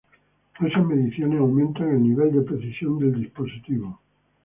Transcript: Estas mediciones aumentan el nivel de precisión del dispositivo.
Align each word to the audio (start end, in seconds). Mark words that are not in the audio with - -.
Estas 0.59 0.83
mediciones 0.83 1.37
aumentan 1.39 1.91
el 1.91 2.01
nivel 2.01 2.31
de 2.33 2.41
precisión 2.41 2.97
del 2.97 3.13
dispositivo. 3.19 3.99